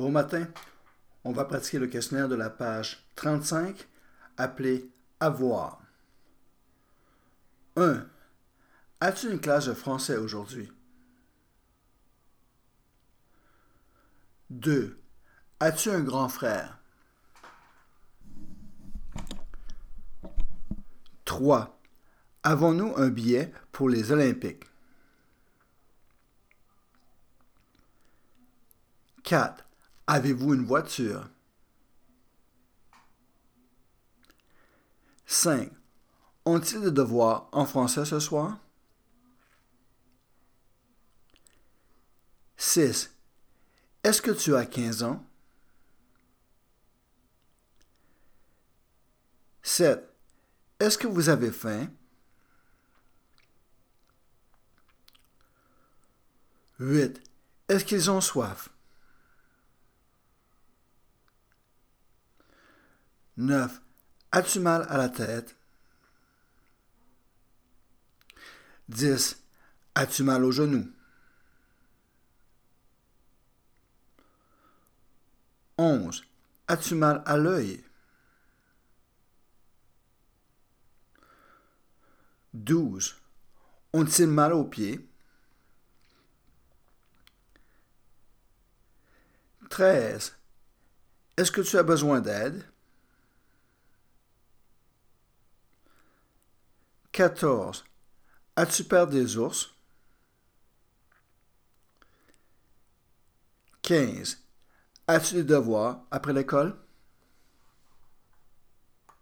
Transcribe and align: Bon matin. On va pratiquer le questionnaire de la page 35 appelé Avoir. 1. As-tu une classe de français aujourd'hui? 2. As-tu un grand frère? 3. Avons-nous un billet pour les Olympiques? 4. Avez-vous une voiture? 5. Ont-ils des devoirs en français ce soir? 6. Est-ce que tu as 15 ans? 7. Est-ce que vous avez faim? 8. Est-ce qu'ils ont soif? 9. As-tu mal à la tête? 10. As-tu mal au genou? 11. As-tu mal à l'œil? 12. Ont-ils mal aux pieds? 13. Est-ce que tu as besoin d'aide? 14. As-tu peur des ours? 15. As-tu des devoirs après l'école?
Bon 0.00 0.10
matin. 0.10 0.48
On 1.24 1.32
va 1.32 1.44
pratiquer 1.44 1.78
le 1.78 1.86
questionnaire 1.86 2.26
de 2.26 2.34
la 2.34 2.48
page 2.48 3.04
35 3.16 3.86
appelé 4.38 4.90
Avoir. 5.20 5.82
1. 7.76 8.06
As-tu 9.00 9.30
une 9.30 9.42
classe 9.42 9.66
de 9.66 9.74
français 9.74 10.16
aujourd'hui? 10.16 10.72
2. 14.48 14.98
As-tu 15.60 15.90
un 15.90 16.00
grand 16.00 16.30
frère? 16.30 16.78
3. 21.26 21.78
Avons-nous 22.42 22.94
un 22.96 23.10
billet 23.10 23.52
pour 23.70 23.90
les 23.90 24.12
Olympiques? 24.12 24.64
4. 29.24 29.66
Avez-vous 30.12 30.54
une 30.54 30.64
voiture? 30.64 31.30
5. 35.24 35.70
Ont-ils 36.44 36.80
des 36.80 36.90
devoirs 36.90 37.48
en 37.52 37.64
français 37.64 38.04
ce 38.04 38.18
soir? 38.18 38.58
6. 42.56 43.14
Est-ce 44.02 44.20
que 44.20 44.32
tu 44.32 44.56
as 44.56 44.66
15 44.66 45.04
ans? 45.04 45.24
7. 49.62 50.12
Est-ce 50.80 50.98
que 50.98 51.06
vous 51.06 51.28
avez 51.28 51.52
faim? 51.52 51.86
8. 56.80 57.22
Est-ce 57.68 57.84
qu'ils 57.84 58.10
ont 58.10 58.20
soif? 58.20 58.70
9. 63.40 63.80
As-tu 64.32 64.60
mal 64.60 64.86
à 64.90 64.98
la 64.98 65.08
tête? 65.08 65.56
10. 68.90 69.42
As-tu 69.94 70.22
mal 70.22 70.44
au 70.44 70.52
genou? 70.52 70.92
11. 75.78 76.22
As-tu 76.68 76.94
mal 76.94 77.22
à 77.24 77.38
l'œil? 77.38 77.82
12. 82.52 83.16
Ont-ils 83.94 84.26
mal 84.26 84.52
aux 84.52 84.64
pieds? 84.64 85.08
13. 89.70 90.36
Est-ce 91.38 91.50
que 91.50 91.62
tu 91.62 91.78
as 91.78 91.82
besoin 91.82 92.20
d'aide? 92.20 92.70
14. 97.12 97.84
As-tu 98.56 98.84
peur 98.84 99.06
des 99.06 99.36
ours? 99.36 99.74
15. 103.82 104.38
As-tu 105.08 105.34
des 105.34 105.44
devoirs 105.44 106.06
après 106.10 106.32
l'école? 106.32 106.76